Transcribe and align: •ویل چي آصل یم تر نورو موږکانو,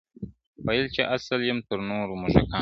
•ویل 0.65 0.87
چي 0.95 1.01
آصل 1.15 1.39
یم 1.49 1.59
تر 1.67 1.79
نورو 1.89 2.13
موږکانو, 2.21 2.59